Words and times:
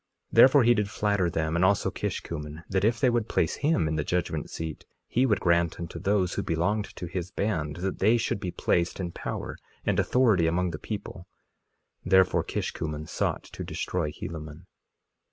2:5 0.29 0.29
Therefore 0.37 0.63
he 0.63 0.73
did 0.73 0.89
flatter 0.89 1.29
them, 1.29 1.55
and 1.55 1.63
also 1.63 1.91
Kishkumen, 1.91 2.63
that 2.67 2.83
if 2.83 2.99
they 2.99 3.11
would 3.11 3.29
place 3.29 3.57
him 3.57 3.87
in 3.87 3.97
the 3.97 4.03
judgment 4.03 4.49
seat 4.49 4.83
he 5.07 5.27
would 5.27 5.39
grant 5.39 5.79
unto 5.79 5.99
those 5.99 6.33
who 6.33 6.41
belonged 6.41 6.85
to 6.95 7.05
his 7.05 7.29
band 7.29 7.75
that 7.75 7.99
they 7.99 8.17
should 8.17 8.39
be 8.39 8.49
placed 8.49 8.99
in 8.99 9.11
power 9.11 9.59
and 9.85 9.99
authority 9.99 10.47
among 10.47 10.71
the 10.71 10.79
people; 10.79 11.27
therefore 12.03 12.43
Kishkumen 12.43 13.05
sought 13.07 13.43
to 13.43 13.63
destroy 13.63 14.11
Helaman. 14.11 14.65